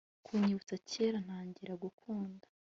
[0.25, 2.45] kunyibutsa kera ntangira gukunda